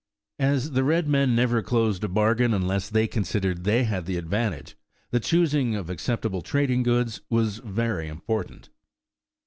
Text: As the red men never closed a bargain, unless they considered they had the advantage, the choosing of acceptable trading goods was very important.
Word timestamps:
As 0.39 0.71
the 0.71 0.83
red 0.83 1.07
men 1.07 1.35
never 1.35 1.61
closed 1.61 2.03
a 2.03 2.07
bargain, 2.07 2.55
unless 2.55 2.89
they 2.89 3.05
considered 3.05 3.65
they 3.65 3.83
had 3.83 4.07
the 4.07 4.17
advantage, 4.17 4.75
the 5.11 5.19
choosing 5.19 5.75
of 5.75 5.91
acceptable 5.91 6.41
trading 6.41 6.81
goods 6.81 7.21
was 7.29 7.59
very 7.59 8.07
important. 8.07 8.69